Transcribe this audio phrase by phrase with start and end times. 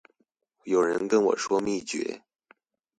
[0.63, 2.23] 有人跟我說秘訣